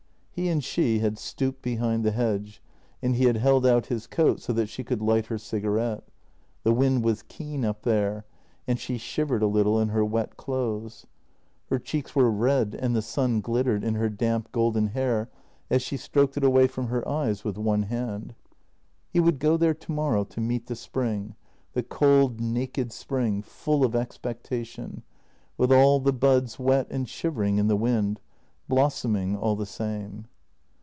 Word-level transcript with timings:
He 0.33 0.47
and 0.49 0.63
she 0.63 0.97
had 0.99 1.19
stooped 1.19 1.61
behind 1.61 2.03
the 2.03 2.09
hedge, 2.11 2.63
and 2.99 3.15
he 3.15 3.25
had 3.25 3.35
held 3.37 3.63
out 3.63 3.87
his 3.87 4.07
coat 4.07 4.39
so 4.39 4.51
that 4.53 4.69
she 4.69 4.83
could 4.83 4.99
light 5.01 5.27
her 5.27 5.37
cigarette. 5.37 6.03
The 6.63 6.73
wind 6.73 7.03
was 7.03 7.21
keen 7.21 7.63
up 7.63 7.83
there, 7.83 8.25
and 8.65 8.79
she 8.79 8.97
shivered 8.97 9.43
a 9.43 9.47
little 9.47 9.79
in 9.79 9.89
her 9.89 10.03
wet 10.03 10.37
clothes. 10.37 11.05
Her 11.69 11.77
cheeks 11.77 12.15
were 12.15 12.31
red 12.31 12.73
and 12.79 12.95
the 12.95 13.03
sun 13.03 13.41
glittered 13.41 13.83
in 13.83 13.93
her 13.95 14.09
damp, 14.09 14.51
golden 14.51 14.87
hair 14.87 15.29
as 15.69 15.83
she 15.83 15.97
stroked 15.97 16.37
it 16.37 16.43
away 16.43 16.65
from 16.65 16.87
her 16.87 17.07
eyes 17.07 17.43
with 17.43 17.57
one 17.57 17.83
hand. 17.83 18.33
He 19.11 19.19
would 19.19 19.37
go 19.37 19.57
there 19.57 19.75
tomorrow 19.75 20.23
to 20.23 20.41
meet 20.41 20.65
the 20.65 20.75
spring, 20.77 21.35
the 21.73 21.83
cold, 21.83 22.39
naked 22.41 22.91
spring, 22.91 23.43
full 23.43 23.83
of 23.85 23.95
expectation, 23.95 25.03
with 25.55 25.71
all 25.71 25.99
the 25.99 26.13
buds 26.13 26.57
wet 26.57 26.87
and 26.89 27.07
shivering 27.07 27.57
in 27.59 27.67
the 27.67 27.75
wind— 27.75 28.21
blossoming 28.71 29.35
all 29.35 29.55
the 29.57 29.65
same. 29.67 30.25